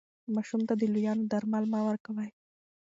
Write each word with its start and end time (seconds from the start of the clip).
ماشوم 0.35 0.61
ته 0.67 0.73
د 0.77 0.81
لویانو 0.93 1.29
درمل 1.31 1.63
مه 1.71 1.79
ورکوئ. 1.87 2.29